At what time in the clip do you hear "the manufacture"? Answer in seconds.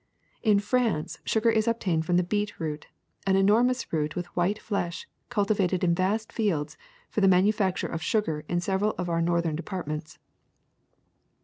7.21-7.85